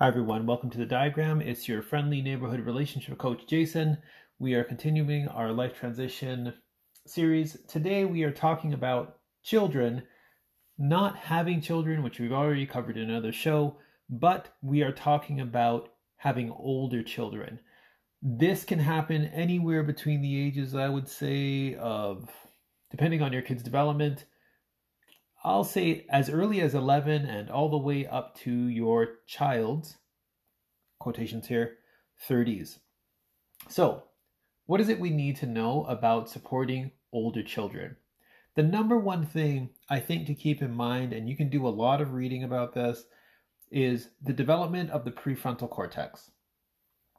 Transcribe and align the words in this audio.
Hi, 0.00 0.06
everyone. 0.06 0.46
Welcome 0.46 0.70
to 0.70 0.78
the 0.78 0.86
diagram. 0.86 1.40
It's 1.40 1.66
your 1.66 1.82
friendly 1.82 2.22
neighborhood 2.22 2.60
relationship 2.60 3.18
coach, 3.18 3.48
Jason. 3.48 3.98
We 4.38 4.54
are 4.54 4.62
continuing 4.62 5.26
our 5.26 5.50
life 5.50 5.74
transition 5.74 6.54
series. 7.04 7.56
Today, 7.66 8.04
we 8.04 8.22
are 8.22 8.30
talking 8.30 8.74
about 8.74 9.18
children, 9.42 10.04
not 10.78 11.16
having 11.16 11.60
children, 11.60 12.04
which 12.04 12.20
we've 12.20 12.30
already 12.30 12.64
covered 12.64 12.96
in 12.96 13.10
another 13.10 13.32
show, 13.32 13.78
but 14.08 14.54
we 14.62 14.82
are 14.82 14.92
talking 14.92 15.40
about 15.40 15.88
having 16.18 16.52
older 16.52 17.02
children. 17.02 17.58
This 18.22 18.62
can 18.62 18.78
happen 18.78 19.24
anywhere 19.34 19.82
between 19.82 20.22
the 20.22 20.46
ages, 20.46 20.76
I 20.76 20.88
would 20.88 21.08
say, 21.08 21.74
of 21.74 22.30
depending 22.92 23.20
on 23.20 23.32
your 23.32 23.42
kid's 23.42 23.64
development, 23.64 24.26
I'll 25.48 25.64
say 25.64 26.04
as 26.10 26.28
early 26.28 26.60
as 26.60 26.74
11 26.74 27.24
and 27.24 27.48
all 27.48 27.70
the 27.70 27.78
way 27.78 28.06
up 28.06 28.36
to 28.40 28.52
your 28.52 29.20
child's, 29.26 29.96
quotations 30.98 31.46
here, 31.46 31.78
30s. 32.28 32.80
So, 33.66 34.02
what 34.66 34.78
is 34.78 34.90
it 34.90 35.00
we 35.00 35.08
need 35.08 35.36
to 35.36 35.46
know 35.46 35.84
about 35.84 36.28
supporting 36.28 36.90
older 37.14 37.42
children? 37.42 37.96
The 38.56 38.62
number 38.62 38.98
one 38.98 39.24
thing 39.24 39.70
I 39.88 40.00
think 40.00 40.26
to 40.26 40.34
keep 40.34 40.60
in 40.60 40.74
mind, 40.74 41.14
and 41.14 41.26
you 41.30 41.34
can 41.34 41.48
do 41.48 41.66
a 41.66 41.70
lot 41.70 42.02
of 42.02 42.12
reading 42.12 42.44
about 42.44 42.74
this, 42.74 43.06
is 43.70 44.10
the 44.20 44.34
development 44.34 44.90
of 44.90 45.06
the 45.06 45.12
prefrontal 45.12 45.70
cortex. 45.70 46.30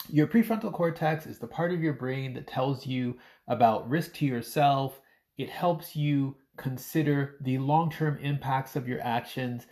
Your 0.08 0.27
prefrontal 0.27 0.72
cortex 0.72 1.26
is 1.26 1.40
the 1.40 1.48
part 1.48 1.74
of 1.74 1.82
your 1.82 1.94
brain 1.94 2.36
that 2.36 2.46
tells 2.46 2.86
you 2.86 3.18
about 3.48 3.90
risk 3.90 4.14
to 4.18 4.26
yourself. 4.27 5.02
It 5.40 5.50
helps 5.50 5.96
you 5.96 6.36
consider 6.59 7.38
the 7.41 7.58
long 7.58 7.90
term 7.90 8.18
impacts 8.21 8.76
of 8.76 8.88
your 8.88 9.02
actions 9.02 9.65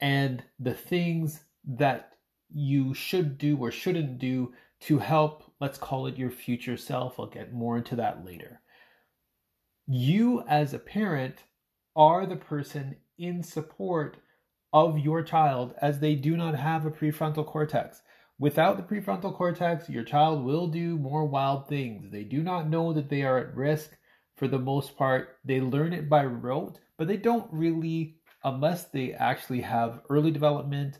and 0.00 0.42
the 0.58 0.74
things 0.74 1.44
that 1.64 2.10
you 2.50 2.92
should 2.92 3.38
do 3.38 3.56
or 3.56 3.70
shouldn't 3.70 4.18
do 4.18 4.52
to 4.80 4.98
help, 4.98 5.44
let's 5.60 5.78
call 5.78 6.06
it 6.06 6.18
your 6.18 6.30
future 6.30 6.76
self. 6.76 7.18
I'll 7.18 7.26
get 7.26 7.52
more 7.52 7.76
into 7.76 7.96
that 7.96 8.24
later. 8.24 8.60
You, 9.86 10.42
as 10.48 10.74
a 10.74 10.78
parent, 10.78 11.44
are 11.94 12.26
the 12.26 12.36
person 12.36 12.96
in 13.18 13.42
support 13.42 14.16
of 14.72 14.98
your 14.98 15.22
child 15.22 15.74
as 15.80 16.00
they 16.00 16.14
do 16.14 16.36
not 16.36 16.56
have 16.56 16.84
a 16.84 16.90
prefrontal 16.90 17.46
cortex. 17.46 18.02
Without 18.38 18.76
the 18.76 18.82
prefrontal 18.82 19.34
cortex, 19.34 19.88
your 19.88 20.02
child 20.02 20.44
will 20.44 20.66
do 20.66 20.98
more 20.98 21.26
wild 21.26 21.68
things. 21.68 22.10
They 22.10 22.24
do 22.24 22.42
not 22.42 22.68
know 22.68 22.92
that 22.92 23.08
they 23.08 23.22
are 23.22 23.38
at 23.38 23.54
risk 23.54 23.96
for 24.36 24.48
the 24.48 24.58
most 24.58 24.96
part. 24.96 25.38
They 25.44 25.60
learn 25.60 25.92
it 25.92 26.08
by 26.08 26.24
rote, 26.24 26.78
but 26.96 27.08
they 27.08 27.16
don't 27.16 27.46
really, 27.52 28.16
unless 28.44 28.84
they 28.84 29.12
actually 29.12 29.60
have 29.62 30.02
early 30.08 30.30
development 30.30 30.98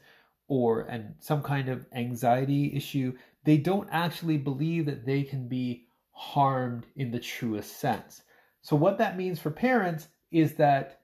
or 0.48 0.82
and 0.82 1.14
some 1.18 1.42
kind 1.42 1.68
of 1.68 1.86
anxiety 1.92 2.74
issue, 2.76 3.16
they 3.44 3.56
don't 3.56 3.88
actually 3.90 4.36
believe 4.36 4.86
that 4.86 5.06
they 5.06 5.22
can 5.22 5.48
be 5.48 5.86
harmed 6.12 6.86
in 6.96 7.10
the 7.10 7.18
truest 7.18 7.80
sense. 7.80 8.22
So 8.60 8.76
what 8.76 8.98
that 8.98 9.16
means 9.16 9.40
for 9.40 9.50
parents 9.50 10.08
is 10.30 10.54
that 10.54 11.00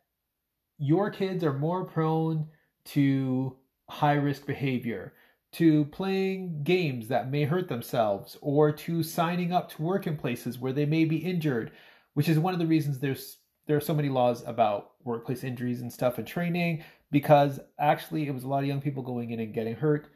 your 0.78 1.10
kids 1.10 1.42
are 1.42 1.52
more 1.52 1.84
prone 1.84 2.46
to 2.84 3.56
high 3.88 4.14
risk 4.14 4.46
behavior, 4.46 5.14
to 5.52 5.86
playing 5.86 6.62
games 6.62 7.08
that 7.08 7.30
may 7.30 7.44
hurt 7.44 7.68
themselves, 7.68 8.36
or 8.40 8.70
to 8.70 9.02
signing 9.02 9.52
up 9.52 9.70
to 9.70 9.82
work 9.82 10.06
in 10.06 10.16
places 10.16 10.58
where 10.58 10.72
they 10.72 10.86
may 10.86 11.04
be 11.04 11.16
injured, 11.16 11.72
which 12.18 12.28
is 12.28 12.36
one 12.36 12.52
of 12.52 12.58
the 12.58 12.66
reasons 12.66 12.98
there's 12.98 13.36
there 13.68 13.76
are 13.76 13.80
so 13.80 13.94
many 13.94 14.08
laws 14.08 14.42
about 14.44 14.94
workplace 15.04 15.44
injuries 15.44 15.82
and 15.82 15.92
stuff 15.92 16.18
and 16.18 16.26
training 16.26 16.82
because 17.12 17.60
actually 17.78 18.26
it 18.26 18.34
was 18.34 18.42
a 18.42 18.48
lot 18.48 18.58
of 18.58 18.66
young 18.66 18.80
people 18.80 19.04
going 19.04 19.30
in 19.30 19.38
and 19.38 19.54
getting 19.54 19.76
hurt 19.76 20.08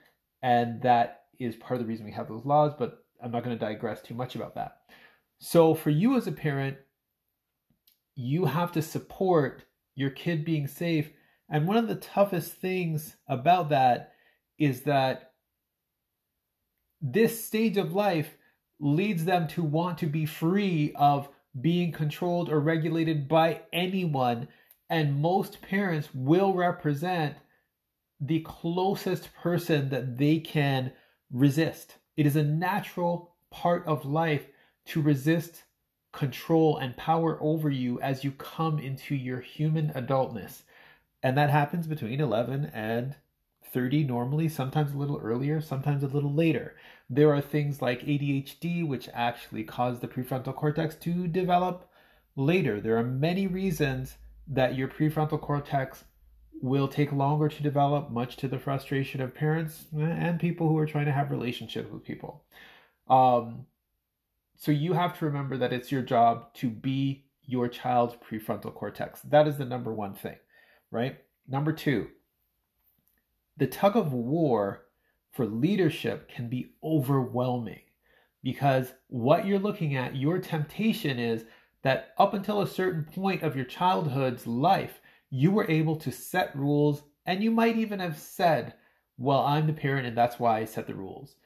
and 0.43 0.83
that 0.83 1.27
is 1.39 1.55
part 1.55 1.79
of 1.79 1.79
the 1.79 1.89
reason 1.89 2.05
we 2.05 2.11
have 2.11 2.27
those 2.27 2.45
laws 2.45 2.73
but 2.77 3.05
i'm 3.23 3.31
not 3.31 3.45
going 3.45 3.57
to 3.57 3.65
digress 3.65 4.03
too 4.03 4.15
much 4.15 4.35
about 4.35 4.57
that. 4.57 4.79
So 5.39 5.77
for 5.77 5.91
you 5.91 6.17
as 6.17 6.27
a 6.27 6.33
parent 6.33 6.77
you 8.17 8.47
have 8.47 8.73
to 8.73 8.83
support 8.83 9.63
your 9.95 10.11
kid 10.11 10.45
being 10.45 10.67
safe 10.67 11.09
and 11.49 11.69
one 11.69 11.77
of 11.77 11.87
the 11.87 11.95
toughest 11.95 12.55
things 12.55 13.15
about 13.29 13.69
that 13.69 14.15
is 14.59 14.81
that 14.83 15.35
this 17.01 17.45
stage 17.45 17.77
of 17.77 17.93
life 17.93 18.37
leads 18.81 19.25
them 19.25 19.47
to 19.47 19.63
want 19.63 19.99
to 19.99 20.07
be 20.07 20.27
free 20.27 20.93
of 20.97 21.29
being 21.61 21.93
controlled 21.93 22.49
or 22.49 22.61
regulated 22.61 23.29
by 23.29 23.61
anyone, 23.73 24.49
and 24.89 25.21
most 25.21 25.61
parents 25.63 26.09
will 26.15 26.55
represent 26.55 27.37
the 28.21 28.41
closest 28.41 29.35
person 29.35 29.89
that 29.91 30.17
they 30.17 30.39
can 30.39 30.93
resist. 31.31 31.97
It 32.17 32.27
is 32.27 32.37
a 32.37 32.43
natural 32.43 33.35
part 33.51 33.87
of 33.87 34.05
life 34.05 34.47
to 34.87 35.03
resist 35.03 35.65
control 36.13 36.77
and 36.77 36.97
power 36.97 37.39
over 37.41 37.71
you 37.71 38.01
as 38.01 38.23
you 38.23 38.33
come 38.33 38.79
into 38.79 39.15
your 39.15 39.41
human 39.41 39.91
adultness. 39.95 40.63
And 41.23 41.37
that 41.39 41.51
happens 41.51 41.87
between 41.87 42.21
11 42.21 42.67
and 42.67 43.17
30 43.73 44.05
normally, 44.05 44.49
sometimes 44.49 44.93
a 44.93 44.99
little 44.99 45.19
earlier, 45.23 45.61
sometimes 45.61 46.03
a 46.03 46.09
little 46.09 46.33
later. 46.33 46.77
There 47.09 47.35
are 47.35 47.41
things 47.41 47.83
like 47.83 48.03
ADHD, 48.03 48.87
which 48.87 49.09
actually 49.13 49.65
cause 49.65 50.01
the 50.01 50.09
prefrontal 50.09 50.55
cortex 50.55 50.95
to 50.97 51.27
develop 51.27 51.89
later. 52.37 52.81
There 52.81 52.97
are 52.99 53.05
many 53.05 53.47
reasons 53.47 54.17
that 54.47 54.77
your 54.77 54.89
prefrontal 54.89 55.41
cortex 55.41 56.05
will 56.61 56.89
take 56.89 57.13
longer 57.13 57.49
to 57.49 57.63
develop, 57.63 58.11
much 58.11 58.37
to 58.37 58.49
the 58.49 58.59
frustration 58.59 59.21
of 59.21 59.35
parents 59.35 59.87
and 59.99 60.39
people 60.39 60.69
who 60.69 60.79
are 60.79 60.87
trying 60.87 61.07
to 61.07 61.13
have 61.13 61.31
relationships 61.31 61.91
with 61.91 62.05
people. 62.05 62.45
Um, 63.09 63.67
so 64.57 64.71
you 64.71 64.93
have 64.93 65.19
to 65.19 65.25
remember 65.25 65.57
that 65.59 65.73
it's 65.73 65.91
your 65.91 66.03
job 66.03 66.55
to 66.55 66.71
be 66.71 67.25
your 67.45 67.69
child's 67.69 68.15
prefrontal 68.15 68.73
cortex. 68.73 69.21
That 69.23 69.49
is 69.49 69.59
the 69.59 69.65
number 69.65 69.93
one 69.93 70.15
thing, 70.15 70.37
right? 70.91 71.19
Number 71.49 71.73
two, 71.73 72.09
the 73.57 73.67
tug 73.67 73.97
of 73.97 74.13
war 74.13 74.87
for 75.31 75.47
leadership 75.47 76.29
can 76.29 76.49
be 76.49 76.73
overwhelming 76.83 77.81
because 78.43 78.93
what 79.09 79.47
you're 79.47 79.59
looking 79.59 79.97
at, 79.97 80.17
your 80.17 80.39
temptation 80.39 81.19
is 81.19 81.45
that 81.83 82.15
up 82.19 82.35
until 82.35 82.61
a 82.61 82.67
certain 82.67 83.05
point 83.05 83.43
of 83.43 83.57
your 83.57 83.65
childhood's 83.65 84.47
life, 84.47 85.01
you 85.31 85.51
were 85.51 85.71
able 85.71 85.97
to 85.97 86.11
set 86.11 86.55
rules 86.57 87.03
and 87.27 87.43
you 87.43 87.51
might 87.51 87.77
even 87.77 88.01
have 88.01 88.19
said, 88.19 88.75
Well, 89.17 89.41
I'm 89.41 89.67
the 89.67 89.73
parent 89.73 90.07
and 90.07 90.17
that's 90.17 90.39
why 90.39 90.59
I 90.59 90.65
set 90.65 90.87
the 90.87 90.95
rules. 90.95 91.37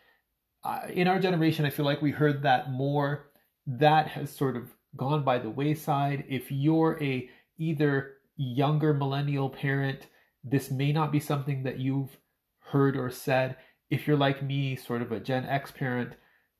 Uh, 0.64 0.80
in 0.88 1.06
our 1.06 1.20
generation, 1.20 1.64
I 1.64 1.70
feel 1.70 1.84
like 1.84 2.02
we 2.02 2.10
heard 2.10 2.42
that 2.42 2.70
more. 2.70 3.30
That 3.66 4.08
has 4.08 4.30
sort 4.30 4.56
of 4.56 4.74
gone 4.96 5.22
by 5.22 5.38
the 5.38 5.50
wayside. 5.50 6.24
If 6.28 6.50
you're 6.50 6.98
a 7.02 7.28
either 7.58 8.14
younger 8.36 8.94
millennial 8.94 9.50
parent 9.50 10.06
this 10.48 10.70
may 10.70 10.92
not 10.92 11.10
be 11.10 11.18
something 11.18 11.64
that 11.64 11.80
you've 11.80 12.16
heard 12.60 12.96
or 12.96 13.10
said. 13.10 13.56
If 13.90 14.06
you're 14.06 14.16
like 14.16 14.42
me, 14.42 14.76
sort 14.76 15.02
of 15.02 15.10
a 15.10 15.20
Gen 15.20 15.44
X 15.44 15.72
parent, 15.72 16.12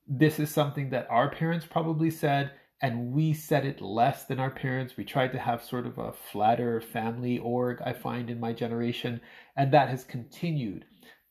this 0.09 0.39
is 0.41 0.51
something 0.51 0.91
that 0.91 1.07
our 1.09 1.31
parents 1.31 1.67
probably 1.67 2.11
said, 2.11 2.51
and 2.83 3.13
we 3.13 3.33
said 3.33 3.65
it 3.65 3.81
less 3.81 4.25
than 4.25 4.41
our 4.41 4.51
parents. 4.51 4.97
We 4.97 5.05
tried 5.05 5.33
to 5.33 5.39
have 5.39 5.63
sort 5.65 5.87
of 5.87 5.99
a 5.99 6.13
flatter 6.13 6.81
family 6.81 7.39
org, 7.39 7.81
I 7.85 7.93
find, 7.93 8.29
in 8.29 8.41
my 8.41 8.53
generation, 8.53 9.21
and 9.57 9.73
that 9.73 9.89
has 9.89 10.05
continued. 10.05 10.85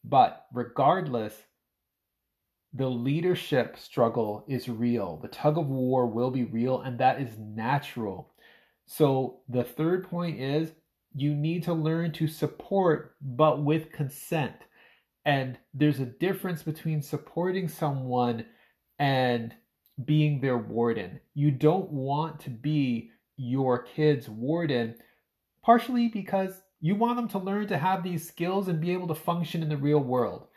But 0.04 0.46
regardless, 0.54 1.34
the 2.74 2.90
leadership 2.90 3.78
struggle 3.78 4.46
is 4.48 4.68
real. 4.68 5.20
The 5.22 5.28
tug 5.28 5.58
of 5.58 5.68
war 5.68 6.08
will 6.08 6.32
be 6.32 6.44
real, 6.46 6.82
and 6.82 7.00
that 7.00 7.22
is 7.22 7.38
natural. 7.38 8.34
So 8.86 9.42
the 9.48 9.64
third 9.64 10.10
point 10.10 10.40
is 10.40 10.72
you 11.16 11.34
need 11.34 11.64
to 11.64 11.74
learn 11.74 12.12
to 12.12 12.28
support, 12.28 13.16
but 13.22 13.64
with 13.64 13.92
consent. 13.92 14.56
And 15.24 15.58
there's 15.74 16.02
a 16.02 16.06
difference 16.06 16.62
between 16.62 17.02
supporting 17.02 17.68
someone 17.70 18.46
and 19.00 19.56
being 20.04 20.42
their 20.42 20.58
warden. 20.58 21.22
You 21.34 21.52
don't 21.52 21.90
want 21.90 22.42
to 22.42 22.50
be 22.50 23.12
your 23.38 23.84
kid's 23.84 24.28
warden, 24.28 24.96
partially 25.64 26.10
because 26.10 26.62
you 26.82 26.96
want 26.96 27.16
them 27.16 27.30
to 27.30 27.40
learn 27.40 27.68
to 27.68 27.78
have 27.78 28.04
these 28.04 28.28
skills 28.28 28.68
and 28.68 28.82
be 28.82 28.92
able 28.92 29.08
to 29.08 29.16
function 29.16 29.64
in 29.64 29.70
the 29.70 29.78
real 29.78 30.00
world. 30.00 30.48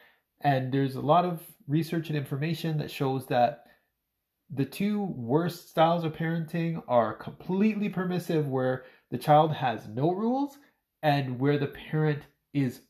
And 0.40 0.72
there's 0.72 0.96
a 0.96 1.00
lot 1.00 1.24
of 1.24 1.40
research 1.68 2.08
and 2.08 2.18
information 2.18 2.78
that 2.78 2.90
shows 2.90 3.26
that 3.26 3.64
the 4.50 4.64
two 4.64 5.04
worst 5.04 5.68
styles 5.68 6.04
of 6.04 6.14
parenting 6.14 6.82
are 6.88 7.14
completely 7.14 7.88
permissive, 7.88 8.48
where 8.48 8.84
the 9.10 9.18
child 9.18 9.52
has 9.52 9.88
no 9.88 10.12
rules 10.12 10.58
and 11.02 11.38
where 11.38 11.58
the 11.58 11.66
parent 11.66 12.22
is 12.52 12.80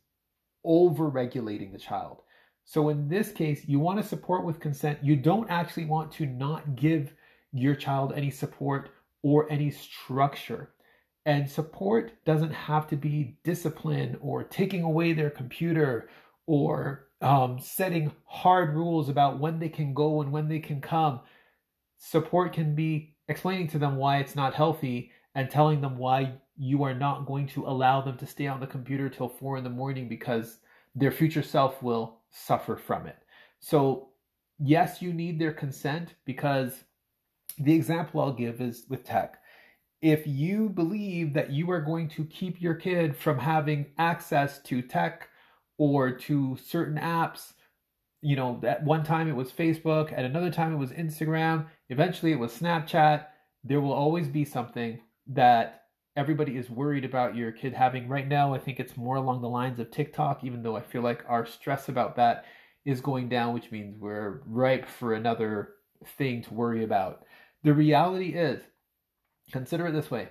over 0.64 1.08
regulating 1.08 1.72
the 1.72 1.78
child. 1.78 2.22
So 2.64 2.88
in 2.90 3.08
this 3.08 3.32
case, 3.32 3.64
you 3.66 3.78
want 3.78 4.00
to 4.00 4.06
support 4.06 4.44
with 4.44 4.60
consent. 4.60 4.98
You 5.02 5.16
don't 5.16 5.48
actually 5.50 5.86
want 5.86 6.12
to 6.12 6.26
not 6.26 6.76
give 6.76 7.14
your 7.52 7.74
child 7.74 8.12
any 8.14 8.30
support 8.30 8.90
or 9.22 9.50
any 9.50 9.70
structure. 9.70 10.70
And 11.24 11.48
support 11.48 12.12
doesn't 12.24 12.52
have 12.52 12.86
to 12.88 12.96
be 12.96 13.38
discipline 13.44 14.18
or 14.20 14.44
taking 14.44 14.82
away 14.82 15.12
their 15.12 15.30
computer 15.30 16.08
or 16.46 17.08
um, 17.20 17.58
setting 17.58 18.12
hard 18.26 18.74
rules 18.74 19.08
about 19.08 19.38
when 19.38 19.58
they 19.58 19.68
can 19.68 19.94
go 19.94 20.20
and 20.20 20.32
when 20.32 20.48
they 20.48 20.60
can 20.60 20.80
come. 20.80 21.20
Support 21.98 22.52
can 22.52 22.74
be 22.74 23.16
explaining 23.28 23.68
to 23.68 23.78
them 23.78 23.96
why 23.96 24.18
it's 24.18 24.36
not 24.36 24.54
healthy 24.54 25.10
and 25.38 25.48
telling 25.48 25.80
them 25.80 25.96
why 25.96 26.32
you 26.56 26.82
are 26.82 26.94
not 26.94 27.24
going 27.24 27.46
to 27.46 27.64
allow 27.64 28.00
them 28.00 28.18
to 28.18 28.26
stay 28.26 28.48
on 28.48 28.58
the 28.58 28.66
computer 28.66 29.08
till 29.08 29.28
four 29.28 29.56
in 29.56 29.62
the 29.62 29.70
morning 29.70 30.08
because 30.08 30.58
their 30.96 31.12
future 31.12 31.44
self 31.44 31.80
will 31.80 32.18
suffer 32.28 32.74
from 32.74 33.06
it. 33.06 33.18
So, 33.60 34.08
yes, 34.58 35.00
you 35.00 35.12
need 35.12 35.38
their 35.38 35.52
consent 35.52 36.14
because 36.24 36.82
the 37.56 37.72
example 37.72 38.20
I'll 38.20 38.32
give 38.32 38.60
is 38.60 38.86
with 38.88 39.04
tech. 39.04 39.38
If 40.02 40.26
you 40.26 40.70
believe 40.70 41.34
that 41.34 41.52
you 41.52 41.70
are 41.70 41.82
going 41.82 42.08
to 42.08 42.24
keep 42.24 42.60
your 42.60 42.74
kid 42.74 43.16
from 43.16 43.38
having 43.38 43.86
access 43.96 44.60
to 44.62 44.82
tech 44.82 45.28
or 45.76 46.10
to 46.10 46.58
certain 46.66 46.98
apps, 46.98 47.52
you 48.22 48.34
know, 48.34 48.60
at 48.66 48.82
one 48.82 49.04
time 49.04 49.28
it 49.28 49.36
was 49.36 49.52
Facebook, 49.52 50.12
at 50.12 50.24
another 50.24 50.50
time 50.50 50.74
it 50.74 50.78
was 50.78 50.90
Instagram, 50.90 51.66
eventually 51.90 52.32
it 52.32 52.40
was 52.40 52.58
Snapchat, 52.58 53.26
there 53.62 53.80
will 53.80 53.92
always 53.92 54.26
be 54.26 54.44
something 54.44 54.98
that 55.28 55.82
everybody 56.16 56.56
is 56.56 56.68
worried 56.70 57.04
about 57.04 57.36
your 57.36 57.52
kid 57.52 57.72
having. 57.72 58.08
Right 58.08 58.26
now, 58.26 58.54
I 58.54 58.58
think 58.58 58.80
it's 58.80 58.96
more 58.96 59.16
along 59.16 59.42
the 59.42 59.48
lines 59.48 59.78
of 59.78 59.90
TikTok, 59.90 60.42
even 60.42 60.62
though 60.62 60.76
I 60.76 60.82
feel 60.82 61.02
like 61.02 61.24
our 61.28 61.46
stress 61.46 61.88
about 61.88 62.16
that 62.16 62.44
is 62.84 63.00
going 63.00 63.28
down, 63.28 63.54
which 63.54 63.70
means 63.70 63.98
we're 63.98 64.42
ripe 64.46 64.86
for 64.86 65.14
another 65.14 65.74
thing 66.16 66.42
to 66.42 66.54
worry 66.54 66.84
about. 66.84 67.24
The 67.62 67.74
reality 67.74 68.34
is, 68.34 68.62
consider 69.52 69.86
it 69.86 69.92
this 69.92 70.10
way 70.10 70.28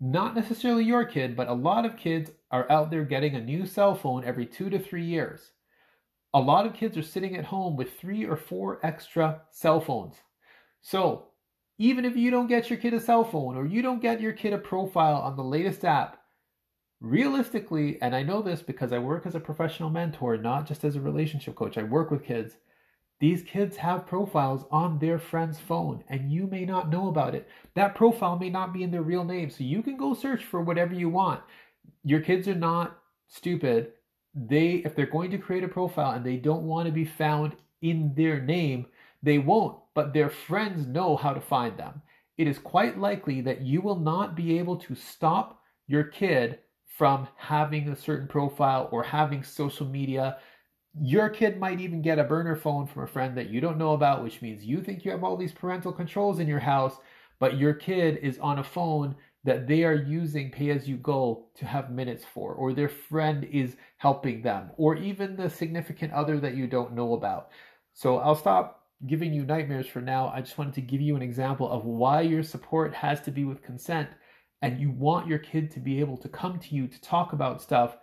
not 0.00 0.34
necessarily 0.34 0.84
your 0.84 1.04
kid, 1.04 1.36
but 1.36 1.48
a 1.48 1.54
lot 1.54 1.86
of 1.86 1.96
kids 1.96 2.30
are 2.50 2.70
out 2.70 2.90
there 2.90 3.04
getting 3.04 3.34
a 3.36 3.40
new 3.40 3.64
cell 3.64 3.94
phone 3.94 4.24
every 4.24 4.44
two 4.44 4.68
to 4.70 4.78
three 4.78 5.04
years. 5.04 5.52
A 6.34 6.40
lot 6.40 6.66
of 6.66 6.74
kids 6.74 6.96
are 6.96 7.02
sitting 7.02 7.36
at 7.36 7.44
home 7.44 7.76
with 7.76 7.98
three 7.98 8.24
or 8.24 8.36
four 8.36 8.80
extra 8.82 9.42
cell 9.50 9.80
phones. 9.80 10.16
So, 10.82 11.28
even 11.78 12.04
if 12.04 12.16
you 12.16 12.30
don't 12.30 12.46
get 12.46 12.70
your 12.70 12.78
kid 12.78 12.94
a 12.94 13.00
cell 13.00 13.24
phone 13.24 13.56
or 13.56 13.66
you 13.66 13.82
don't 13.82 14.02
get 14.02 14.20
your 14.20 14.32
kid 14.32 14.52
a 14.52 14.58
profile 14.58 15.16
on 15.16 15.36
the 15.36 15.42
latest 15.42 15.84
app, 15.84 16.20
realistically, 17.00 18.00
and 18.00 18.14
I 18.14 18.22
know 18.22 18.42
this 18.42 18.62
because 18.62 18.92
I 18.92 18.98
work 18.98 19.26
as 19.26 19.34
a 19.34 19.40
professional 19.40 19.90
mentor, 19.90 20.36
not 20.36 20.66
just 20.66 20.84
as 20.84 20.96
a 20.96 21.00
relationship 21.00 21.54
coach, 21.54 21.76
I 21.76 21.82
work 21.82 22.10
with 22.10 22.24
kids. 22.24 22.56
These 23.20 23.42
kids 23.42 23.76
have 23.76 24.06
profiles 24.06 24.64
on 24.70 24.98
their 24.98 25.18
friend's 25.18 25.58
phone, 25.58 26.04
and 26.08 26.30
you 26.30 26.46
may 26.46 26.64
not 26.64 26.90
know 26.90 27.08
about 27.08 27.34
it. 27.34 27.48
That 27.74 27.94
profile 27.94 28.38
may 28.38 28.50
not 28.50 28.72
be 28.72 28.82
in 28.82 28.90
their 28.90 29.02
real 29.02 29.24
name, 29.24 29.50
so 29.50 29.64
you 29.64 29.82
can 29.82 29.96
go 29.96 30.14
search 30.14 30.44
for 30.44 30.60
whatever 30.60 30.94
you 30.94 31.08
want. 31.08 31.40
Your 32.02 32.20
kids 32.20 32.48
are 32.48 32.54
not 32.54 32.98
stupid. 33.28 33.92
They, 34.34 34.82
if 34.84 34.94
they're 34.94 35.06
going 35.06 35.30
to 35.30 35.38
create 35.38 35.64
a 35.64 35.68
profile 35.68 36.12
and 36.12 36.24
they 36.24 36.36
don't 36.36 36.64
want 36.64 36.86
to 36.86 36.92
be 36.92 37.04
found 37.04 37.54
in 37.82 38.12
their 38.14 38.40
name, 38.40 38.86
they 39.24 39.38
won't, 39.38 39.78
but 39.94 40.12
their 40.12 40.30
friends 40.30 40.86
know 40.86 41.16
how 41.16 41.32
to 41.32 41.40
find 41.40 41.76
them. 41.76 42.02
It 42.36 42.46
is 42.46 42.58
quite 42.58 42.98
likely 42.98 43.40
that 43.42 43.62
you 43.62 43.80
will 43.80 43.98
not 43.98 44.34
be 44.34 44.58
able 44.58 44.76
to 44.78 44.94
stop 44.94 45.60
your 45.86 46.04
kid 46.04 46.58
from 46.86 47.28
having 47.36 47.88
a 47.88 47.96
certain 47.96 48.28
profile 48.28 48.88
or 48.92 49.02
having 49.02 49.42
social 49.42 49.86
media 49.86 50.36
your 51.00 51.28
kid 51.28 51.58
might 51.58 51.80
even 51.80 52.02
get 52.02 52.18
a 52.18 52.24
burner 52.24 52.54
phone 52.54 52.86
from 52.86 53.02
a 53.02 53.06
friend 53.06 53.36
that 53.36 53.50
you 53.50 53.60
don't 53.60 53.78
know 53.78 53.94
about, 53.94 54.22
which 54.22 54.40
means 54.40 54.64
you 54.64 54.80
think 54.80 55.04
you 55.04 55.10
have 55.10 55.24
all 55.24 55.36
these 55.36 55.52
parental 55.52 55.92
controls 55.92 56.38
in 56.38 56.46
your 56.46 56.60
house, 56.60 56.96
but 57.40 57.58
your 57.58 57.74
kid 57.74 58.18
is 58.18 58.38
on 58.38 58.60
a 58.60 58.64
phone 58.64 59.16
that 59.42 59.66
they 59.66 59.84
are 59.84 59.94
using 59.94 60.50
pay 60.50 60.70
as 60.70 60.88
you 60.88 60.96
go 60.96 61.46
to 61.56 61.66
have 61.66 61.90
minutes 61.90 62.24
for, 62.32 62.54
or 62.54 62.72
their 62.72 62.88
friend 62.88 63.44
is 63.44 63.76
helping 63.96 64.40
them, 64.40 64.70
or 64.76 64.94
even 64.96 65.36
the 65.36 65.50
significant 65.50 66.12
other 66.12 66.38
that 66.38 66.54
you 66.54 66.66
don't 66.66 66.94
know 66.94 67.14
about. 67.14 67.50
So 67.92 68.18
I'll 68.18 68.36
stop 68.36 68.83
giving 69.06 69.32
you 69.32 69.44
nightmares 69.44 69.86
for 69.86 70.00
now. 70.00 70.28
I 70.28 70.40
just 70.40 70.56
wanted 70.56 70.74
to 70.74 70.80
give 70.80 71.00
you 71.00 71.16
an 71.16 71.22
example 71.22 71.70
of 71.70 71.84
why 71.84 72.22
your 72.22 72.42
support 72.42 72.94
has 72.94 73.20
to 73.22 73.30
be 73.30 73.44
with 73.44 73.62
consent 73.62 74.08
and 74.62 74.80
you 74.80 74.90
want 74.90 75.28
your 75.28 75.38
kid 75.38 75.70
to 75.72 75.80
be 75.80 76.00
able 76.00 76.16
to 76.18 76.28
come 76.28 76.58
to 76.58 76.74
you 76.74 76.86
to 76.86 77.00
talk 77.00 77.32
about 77.32 77.60
stuff 77.60 77.96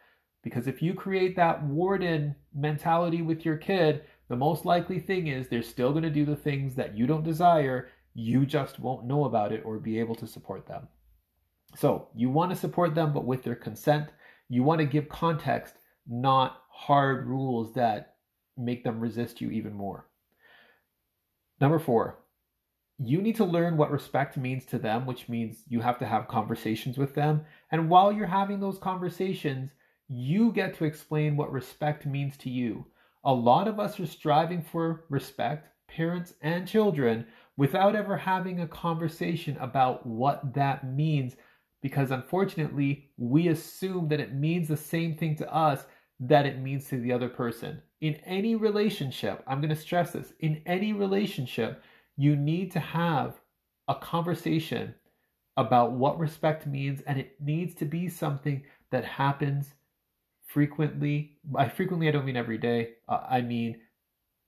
because 0.43 0.67
if 0.67 0.81
you 0.81 0.93
create 0.93 1.35
that 1.35 1.63
warden 1.63 2.35
mentality 2.53 3.21
with 3.21 3.45
your 3.45 3.57
kid, 3.57 4.03
the 4.27 4.35
most 4.35 4.65
likely 4.65 4.99
thing 4.99 5.27
is 5.27 5.47
they're 5.47 5.61
still 5.61 5.91
going 5.91 6.03
to 6.03 6.09
do 6.09 6.25
the 6.25 6.35
things 6.35 6.75
that 6.75 6.97
you 6.97 7.05
don't 7.05 7.23
desire. 7.23 7.89
You 8.13 8.45
just 8.45 8.79
won't 8.79 9.05
know 9.05 9.25
about 9.25 9.51
it 9.51 9.61
or 9.65 9.77
be 9.79 9.99
able 9.99 10.15
to 10.15 10.27
support 10.27 10.67
them. 10.67 10.87
So 11.75 12.09
you 12.15 12.29
want 12.29 12.51
to 12.51 12.57
support 12.57 12.95
them, 12.95 13.13
but 13.13 13.25
with 13.25 13.43
their 13.43 13.55
consent. 13.55 14.09
You 14.49 14.63
want 14.63 14.79
to 14.79 14.85
give 14.85 15.07
context, 15.07 15.75
not 16.07 16.63
hard 16.69 17.27
rules 17.27 17.73
that 17.73 18.15
make 18.57 18.83
them 18.83 18.99
resist 18.99 19.41
you 19.41 19.51
even 19.51 19.73
more. 19.73 20.07
Number 21.61 21.77
four, 21.77 22.17
you 22.97 23.21
need 23.21 23.35
to 23.35 23.45
learn 23.45 23.77
what 23.77 23.91
respect 23.91 24.35
means 24.35 24.65
to 24.65 24.79
them, 24.79 25.05
which 25.05 25.29
means 25.29 25.63
you 25.67 25.79
have 25.81 25.99
to 25.99 26.07
have 26.07 26.27
conversations 26.27 26.97
with 26.97 27.13
them. 27.13 27.45
And 27.71 27.87
while 27.87 28.11
you're 28.11 28.25
having 28.25 28.59
those 28.59 28.79
conversations, 28.79 29.69
you 30.07 30.51
get 30.51 30.75
to 30.77 30.85
explain 30.85 31.37
what 31.37 31.51
respect 31.51 32.05
means 32.07 32.35
to 32.37 32.49
you. 32.49 32.87
A 33.23 33.33
lot 33.33 33.67
of 33.67 33.79
us 33.79 33.99
are 33.99 34.07
striving 34.07 34.63
for 34.63 35.05
respect, 35.09 35.69
parents 35.87 36.33
and 36.41 36.67
children, 36.67 37.27
without 37.57 37.95
ever 37.95 38.17
having 38.17 38.59
a 38.59 38.67
conversation 38.67 39.55
about 39.57 40.05
what 40.05 40.55
that 40.55 40.83
means 40.83 41.35
because 41.81 42.11
unfortunately 42.11 43.09
we 43.17 43.47
assume 43.47 44.07
that 44.07 44.19
it 44.19 44.33
means 44.33 44.67
the 44.67 44.77
same 44.77 45.15
thing 45.15 45.35
to 45.35 45.53
us 45.53 45.85
that 46.21 46.45
it 46.45 46.59
means 46.59 46.87
to 46.87 46.99
the 46.99 47.11
other 47.11 47.27
person. 47.27 47.81
In 47.99 48.15
any 48.25 48.55
relationship, 48.55 49.43
I'm 49.47 49.59
going 49.59 49.69
to 49.69 49.75
stress 49.75 50.11
this 50.11 50.33
in 50.39 50.61
any 50.65 50.93
relationship, 50.93 51.83
you 52.15 52.35
need 52.35 52.71
to 52.73 52.79
have 52.79 53.41
a 53.87 53.95
conversation 53.95 54.93
about 55.57 55.93
what 55.93 56.19
respect 56.19 56.65
means, 56.67 57.01
and 57.01 57.19
it 57.19 57.35
needs 57.41 57.75
to 57.75 57.85
be 57.85 58.07
something 58.07 58.63
that 58.91 59.03
happens 59.03 59.73
frequently. 60.45 61.37
By 61.43 61.67
frequently, 61.67 62.07
I 62.07 62.11
don't 62.11 62.25
mean 62.25 62.37
every 62.37 62.57
day. 62.57 62.93
Uh, 63.09 63.21
I 63.29 63.41
mean 63.41 63.79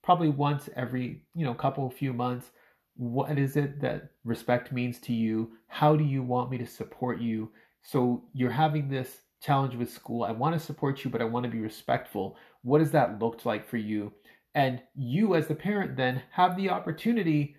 probably 0.04 0.30
once 0.30 0.70
every 0.76 1.24
you 1.34 1.46
know 1.46 1.54
couple 1.54 1.90
few 1.90 2.14
months. 2.14 2.52
What 2.96 3.40
is 3.40 3.58
it 3.58 3.82
that 3.82 4.12
respect 4.24 4.72
means 4.72 5.00
to 5.00 5.14
you? 5.14 5.54
How 5.68 5.96
do 5.96 6.04
you 6.04 6.22
want 6.22 6.52
me 6.52 6.60
to 6.60 6.68
support 6.68 7.20
you? 7.20 7.50
So 7.82 8.24
you're 8.34 8.52
having 8.52 8.88
this 8.88 9.22
challenge 9.44 9.76
with 9.76 9.92
school. 9.92 10.24
I 10.24 10.32
want 10.32 10.54
to 10.54 10.66
support 10.66 11.04
you, 11.04 11.12
but 11.12 11.22
I 11.22 11.26
want 11.26 11.44
to 11.44 11.52
be 11.52 11.60
respectful. 11.60 12.38
What 12.62 12.80
does 12.80 12.92
that 12.92 13.20
look 13.20 13.46
like 13.46 13.68
for 13.68 13.78
you? 13.78 14.14
And 14.56 14.82
you, 14.96 15.36
as 15.36 15.48
the 15.48 15.56
parent, 15.56 15.98
then 15.98 16.22
have 16.32 16.56
the 16.56 16.70
opportunity 16.70 17.56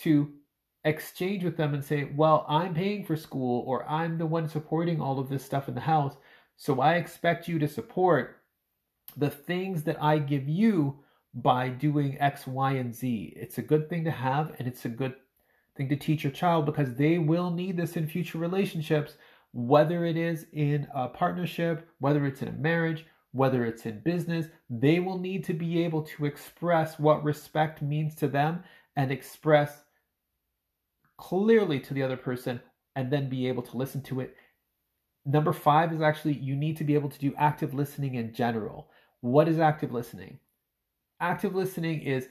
to 0.00 0.32
exchange 0.84 1.44
with 1.44 1.56
them 1.56 1.74
and 1.74 1.84
say, 1.84 2.10
Well, 2.14 2.44
I'm 2.48 2.74
paying 2.74 3.04
for 3.04 3.16
school, 3.16 3.64
or 3.66 3.88
I'm 3.88 4.18
the 4.18 4.26
one 4.26 4.48
supporting 4.48 5.00
all 5.00 5.18
of 5.18 5.28
this 5.28 5.44
stuff 5.44 5.68
in 5.68 5.74
the 5.74 5.80
house. 5.80 6.16
So 6.56 6.80
I 6.80 6.94
expect 6.94 7.48
you 7.48 7.58
to 7.60 7.68
support 7.68 8.42
the 9.16 9.30
things 9.30 9.82
that 9.84 10.02
I 10.02 10.18
give 10.18 10.48
you 10.48 10.98
by 11.34 11.68
doing 11.68 12.20
X, 12.20 12.46
Y, 12.46 12.72
and 12.72 12.94
Z. 12.94 13.34
It's 13.36 13.58
a 13.58 13.62
good 13.62 13.88
thing 13.88 14.04
to 14.04 14.10
have, 14.10 14.54
and 14.58 14.68
it's 14.68 14.84
a 14.84 14.90
good 14.90 15.14
thing 15.76 15.88
to 15.88 15.96
teach 15.96 16.24
your 16.24 16.32
child 16.32 16.66
because 16.66 16.94
they 16.94 17.18
will 17.18 17.50
need 17.50 17.76
this 17.76 17.96
in 17.96 18.06
future 18.06 18.38
relationships, 18.38 19.14
whether 19.52 20.04
it 20.04 20.16
is 20.16 20.46
in 20.52 20.86
a 20.94 21.08
partnership, 21.08 21.88
whether 21.98 22.26
it's 22.26 22.42
in 22.42 22.48
a 22.48 22.52
marriage, 22.52 23.06
whether 23.32 23.64
it's 23.64 23.86
in 23.86 24.00
business. 24.00 24.46
They 24.70 25.00
will 25.00 25.18
need 25.18 25.44
to 25.44 25.54
be 25.54 25.84
able 25.84 26.02
to 26.02 26.24
express 26.24 26.98
what 26.98 27.24
respect 27.24 27.82
means 27.82 28.14
to 28.16 28.28
them 28.28 28.64
and 28.96 29.10
express 29.10 29.84
clearly 31.18 31.80
to 31.80 31.94
the 31.94 32.02
other 32.02 32.16
person 32.16 32.60
and 32.96 33.10
then 33.10 33.28
be 33.28 33.48
able 33.48 33.62
to 33.62 33.76
listen 33.76 34.02
to 34.02 34.20
it 34.20 34.36
Number 35.24 35.52
five 35.52 35.92
is 35.92 36.00
actually 36.00 36.34
you 36.34 36.56
need 36.56 36.76
to 36.78 36.84
be 36.84 36.94
able 36.94 37.08
to 37.08 37.18
do 37.18 37.32
active 37.38 37.74
listening 37.74 38.16
in 38.16 38.34
general. 38.34 38.90
What 39.20 39.48
is 39.48 39.60
active 39.60 39.92
listening? 39.92 40.40
Active 41.20 41.54
listening 41.54 42.00
is 42.00 42.28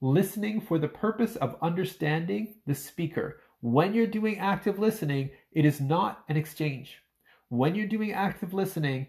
listening 0.00 0.60
for 0.60 0.78
the 0.78 0.88
purpose 0.88 1.36
of 1.36 1.56
understanding 1.62 2.56
the 2.66 2.74
speaker. 2.74 3.40
When 3.60 3.94
you're 3.94 4.08
doing 4.08 4.38
active 4.38 4.80
listening, 4.80 5.30
it 5.54 5.64
is 5.64 5.80
not 5.80 6.24
an 6.28 6.36
exchange. 6.36 6.98
When 7.48 7.74
you're 7.74 7.86
doing 7.86 8.12
active 8.12 8.52
listening, 8.52 9.06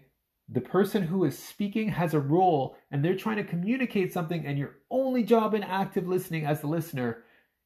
the 0.48 0.60
person 0.60 1.02
who 1.02 1.24
is 1.24 1.36
speaking 1.36 1.88
has 1.88 2.14
a 2.14 2.20
role 2.20 2.76
and 2.90 3.04
they're 3.04 3.16
trying 3.16 3.36
to 3.36 3.44
communicate 3.44 4.12
something, 4.12 4.46
and 4.46 4.58
your 4.58 4.76
only 4.90 5.24
job 5.24 5.54
in 5.54 5.62
active 5.62 6.06
listening 6.06 6.46
as 6.46 6.60
the 6.60 6.68
listener 6.68 7.24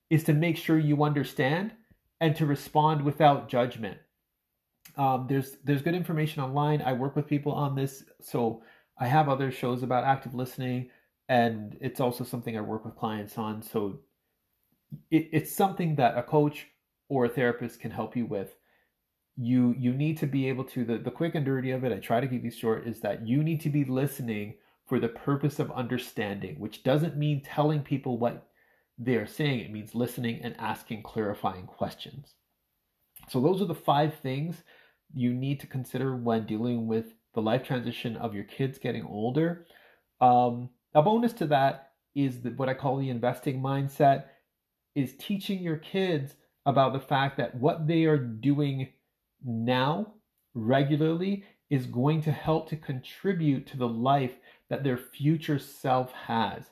is 0.09 0.25
to 0.25 0.33
make 0.33 0.57
sure 0.57 0.79
you 0.79 1.05
understand 1.05 1.73
and 2.21 2.35
to 2.37 2.47
respond 2.47 3.05
without 3.05 3.49
judgment. 3.49 3.99
Um, 4.97 5.27
there's 5.29 5.57
there's 5.63 5.83
good 5.83 5.95
information 5.95 6.43
online. 6.43 6.83
I 6.83 6.95
work 6.95 7.17
with 7.17 7.27
people 7.27 7.53
on 7.53 7.75
this, 7.75 8.05
so 8.21 8.63
I 8.99 9.07
have 9.07 9.29
other 9.29 9.51
shows 9.51 9.83
about 9.83 10.05
active 10.05 10.35
listening, 10.35 10.91
and 11.29 11.77
it's 11.81 12.01
also 12.01 12.25
something 12.25 12.57
I 12.57 12.61
work 12.63 12.85
with 12.85 12.97
clients 12.97 13.39
on. 13.39 13.63
So 13.63 14.01
it, 15.11 15.29
it's 15.33 15.55
something 15.55 15.97
that 15.97 16.19
a 16.19 16.23
coach 16.23 16.67
or 17.09 17.27
a 17.27 17.29
therapist 17.29 17.81
can 17.81 17.91
help 17.91 18.17
you 18.17 18.27
with. 18.27 18.57
You 19.37 19.75
you 19.79 19.93
need 19.93 20.19
to 20.19 20.27
be 20.27 20.49
able 20.49 20.65
to 20.65 20.85
the 20.85 20.99
the 20.99 21.11
quick 21.11 21.35
and 21.35 21.45
dirty 21.45 21.71
of 21.71 21.85
it. 21.85 21.93
I 21.93 21.99
try 21.99 22.21
to 22.21 22.29
keep 22.29 22.43
these 22.43 22.57
short. 22.57 22.87
Is 22.87 23.01
that 23.01 23.27
you 23.27 23.43
need 23.43 23.61
to 23.63 23.71
be 23.71 23.85
listening 23.85 24.55
for 24.89 24.99
the 24.99 25.09
purpose 25.09 25.61
of 25.61 25.71
understanding, 25.71 26.59
which 26.59 26.83
doesn't 26.83 27.17
mean 27.17 27.43
telling 27.43 27.81
people 27.81 28.19
what 28.19 28.49
they're 28.99 29.27
saying, 29.27 29.61
it 29.61 29.73
means 29.73 29.95
listening 29.95 30.41
and 30.43 30.55
asking 30.59 31.03
clarifying 31.03 31.67
questions. 31.67 32.35
So, 33.29 33.41
those 33.41 33.63
are 33.63 33.67
the 33.67 33.75
five 33.75 34.15
things 34.17 34.63
you 35.15 35.33
need 35.33 35.61
to 35.61 35.67
consider 35.67 36.17
when 36.17 36.45
dealing 36.45 36.87
with 36.87 37.07
the 37.35 37.41
life 37.41 37.63
transition 37.65 38.17
of 38.17 38.35
your 38.35 38.45
kids 38.45 38.79
getting 38.79 39.05
older. 39.05 39.67
Um, 40.21 40.71
a 40.95 41.03
bonus 41.03 41.33
to 41.35 41.47
that 41.47 41.93
is 42.15 42.43
the, 42.43 42.51
what 42.51 42.69
I 42.69 42.75
call 42.75 42.99
the 42.99 43.09
investing 43.09 43.63
mindset 43.63 44.25
is 44.95 45.15
teaching 45.19 45.61
your 45.61 45.77
kids 45.77 46.35
about 46.67 46.93
the 46.93 47.01
fact 47.01 47.39
that 47.39 47.55
what 47.55 47.87
they 47.87 48.05
are 48.05 48.19
doing 48.19 48.89
now 49.45 50.15
regularly 50.55 51.45
is 51.71 51.87
going 51.87 52.23
to 52.23 52.33
help 52.33 52.69
to 52.69 52.77
contribute 52.77 53.67
to 53.67 53.77
the 53.77 53.89
life 53.89 54.35
that 54.69 54.83
their 54.83 54.97
future 54.97 55.59
self 55.59 56.13
has. 56.13 56.71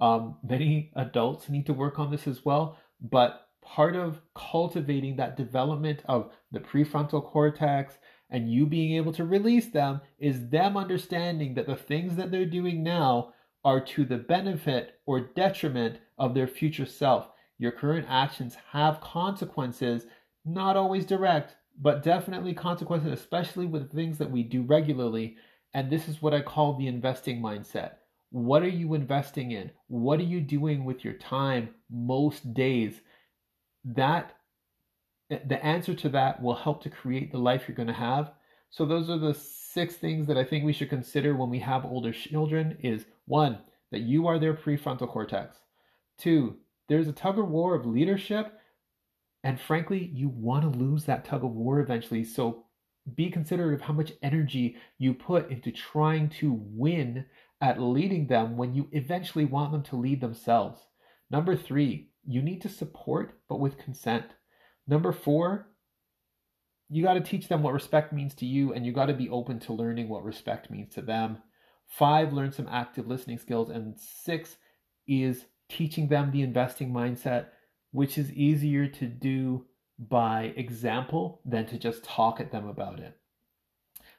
Um, 0.00 0.36
many 0.42 0.90
adults 0.96 1.48
need 1.48 1.66
to 1.66 1.72
work 1.72 1.98
on 1.98 2.10
this 2.10 2.26
as 2.26 2.44
well, 2.44 2.78
but 3.00 3.48
part 3.62 3.94
of 3.94 4.20
cultivating 4.34 5.16
that 5.16 5.36
development 5.36 6.02
of 6.06 6.32
the 6.50 6.58
prefrontal 6.58 7.24
cortex 7.24 7.98
and 8.30 8.50
you 8.50 8.66
being 8.66 8.96
able 8.96 9.12
to 9.12 9.24
release 9.24 9.68
them 9.68 10.00
is 10.18 10.48
them 10.48 10.76
understanding 10.76 11.54
that 11.54 11.66
the 11.66 11.76
things 11.76 12.16
that 12.16 12.30
they're 12.30 12.46
doing 12.46 12.82
now 12.82 13.32
are 13.64 13.80
to 13.80 14.04
the 14.04 14.16
benefit 14.16 14.98
or 15.06 15.20
detriment 15.20 15.98
of 16.18 16.34
their 16.34 16.48
future 16.48 16.86
self. 16.86 17.28
Your 17.58 17.70
current 17.70 18.06
actions 18.08 18.56
have 18.72 19.00
consequences, 19.00 20.06
not 20.44 20.76
always 20.76 21.06
direct, 21.06 21.54
but 21.80 22.02
definitely 22.02 22.54
consequences, 22.54 23.12
especially 23.12 23.66
with 23.66 23.92
things 23.92 24.18
that 24.18 24.30
we 24.30 24.42
do 24.42 24.62
regularly. 24.62 25.36
And 25.74 25.90
this 25.90 26.08
is 26.08 26.20
what 26.20 26.34
I 26.34 26.40
call 26.40 26.74
the 26.74 26.86
investing 26.86 27.40
mindset. 27.40 27.92
What 28.30 28.62
are 28.62 28.68
you 28.68 28.94
investing 28.94 29.52
in? 29.52 29.70
What 29.88 30.20
are 30.20 30.24
you 30.24 30.40
doing 30.40 30.84
with 30.84 31.04
your 31.04 31.14
time 31.14 31.70
most 31.90 32.54
days? 32.54 33.00
That 33.84 34.36
eh, 35.30 35.38
the 35.46 35.64
answer 35.64 35.94
to 35.94 36.08
that 36.10 36.42
will 36.42 36.54
help 36.54 36.82
to 36.82 36.90
create 36.90 37.32
the 37.32 37.38
life 37.38 37.64
you're 37.66 37.76
going 37.76 37.88
to 37.88 37.94
have. 37.94 38.32
So 38.70 38.86
those 38.86 39.10
are 39.10 39.18
the 39.18 39.34
six 39.34 39.96
things 39.96 40.26
that 40.26 40.38
I 40.38 40.44
think 40.44 40.64
we 40.64 40.72
should 40.72 40.88
consider 40.88 41.36
when 41.36 41.50
we 41.50 41.58
have 41.58 41.84
older 41.84 42.12
children 42.12 42.78
is 42.82 43.04
one, 43.26 43.58
that 43.90 44.00
you 44.00 44.26
are 44.26 44.38
their 44.38 44.54
prefrontal 44.54 45.08
cortex. 45.08 45.58
Two, 46.18 46.56
there's 46.88 47.08
a 47.08 47.12
tug 47.12 47.38
of 47.38 47.48
war 47.48 47.74
of 47.74 47.86
leadership 47.86 48.58
and 49.44 49.60
frankly, 49.60 50.10
you 50.12 50.28
want 50.28 50.62
to 50.62 50.78
lose 50.78 51.04
that 51.04 51.24
tug 51.24 51.44
of 51.44 51.50
war 51.50 51.80
eventually. 51.80 52.24
So 52.24 52.64
be 53.14 53.30
considerate 53.30 53.74
of 53.74 53.80
how 53.80 53.92
much 53.92 54.12
energy 54.22 54.76
you 54.98 55.14
put 55.14 55.50
into 55.50 55.72
trying 55.72 56.28
to 56.28 56.52
win 56.52 57.26
at 57.60 57.80
leading 57.80 58.26
them 58.26 58.56
when 58.56 58.74
you 58.74 58.88
eventually 58.92 59.44
want 59.44 59.72
them 59.72 59.82
to 59.84 59.96
lead 59.96 60.20
themselves. 60.20 60.80
Number 61.30 61.56
three, 61.56 62.10
you 62.24 62.42
need 62.42 62.62
to 62.62 62.68
support, 62.68 63.38
but 63.48 63.58
with 63.58 63.78
consent. 63.78 64.26
Number 64.86 65.12
four, 65.12 65.68
you 66.88 67.02
got 67.02 67.14
to 67.14 67.20
teach 67.20 67.48
them 67.48 67.62
what 67.62 67.72
respect 67.72 68.12
means 68.12 68.34
to 68.34 68.46
you, 68.46 68.72
and 68.74 68.84
you 68.84 68.92
got 68.92 69.06
to 69.06 69.14
be 69.14 69.30
open 69.30 69.58
to 69.60 69.72
learning 69.72 70.08
what 70.08 70.24
respect 70.24 70.70
means 70.70 70.94
to 70.94 71.02
them. 71.02 71.38
Five, 71.88 72.32
learn 72.32 72.52
some 72.52 72.68
active 72.70 73.08
listening 73.08 73.38
skills. 73.38 73.70
And 73.70 73.98
six 73.98 74.56
is 75.06 75.46
teaching 75.68 76.08
them 76.08 76.30
the 76.30 76.42
investing 76.42 76.92
mindset 76.92 77.46
which 77.92 78.18
is 78.18 78.32
easier 78.32 78.88
to 78.88 79.06
do 79.06 79.66
by 79.98 80.52
example 80.56 81.40
than 81.44 81.66
to 81.66 81.78
just 81.78 82.02
talk 82.02 82.40
at 82.40 82.50
them 82.50 82.66
about 82.66 82.98
it. 82.98 83.16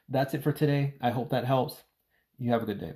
That's 0.08 0.34
it 0.34 0.42
for 0.42 0.52
today. 0.52 0.94
I 1.00 1.10
hope 1.10 1.30
that 1.30 1.44
helps. 1.44 1.82
You 2.38 2.50
have 2.52 2.62
a 2.62 2.66
good 2.66 2.80
day. 2.80 2.94